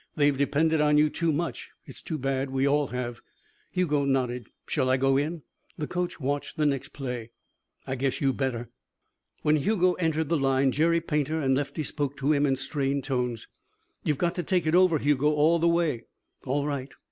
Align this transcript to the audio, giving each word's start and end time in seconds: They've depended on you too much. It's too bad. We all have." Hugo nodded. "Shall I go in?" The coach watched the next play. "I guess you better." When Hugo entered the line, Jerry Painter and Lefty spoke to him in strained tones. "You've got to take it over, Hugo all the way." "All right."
They've 0.15 0.35
depended 0.35 0.81
on 0.81 0.97
you 0.97 1.11
too 1.11 1.31
much. 1.31 1.69
It's 1.85 2.01
too 2.01 2.17
bad. 2.17 2.49
We 2.49 2.67
all 2.67 2.87
have." 2.87 3.21
Hugo 3.69 4.03
nodded. 4.03 4.47
"Shall 4.65 4.89
I 4.89 4.97
go 4.97 5.15
in?" 5.15 5.43
The 5.77 5.85
coach 5.85 6.19
watched 6.19 6.57
the 6.57 6.65
next 6.65 6.89
play. 6.89 7.29
"I 7.85 7.93
guess 7.93 8.19
you 8.19 8.33
better." 8.33 8.71
When 9.43 9.57
Hugo 9.57 9.93
entered 9.99 10.29
the 10.29 10.39
line, 10.39 10.71
Jerry 10.71 11.01
Painter 11.01 11.39
and 11.39 11.53
Lefty 11.53 11.83
spoke 11.83 12.17
to 12.17 12.33
him 12.33 12.47
in 12.47 12.55
strained 12.55 13.03
tones. 13.03 13.47
"You've 14.03 14.17
got 14.17 14.33
to 14.33 14.41
take 14.41 14.65
it 14.65 14.73
over, 14.73 14.97
Hugo 14.97 15.33
all 15.33 15.59
the 15.59 15.67
way." 15.67 16.05
"All 16.47 16.65
right." 16.65 16.89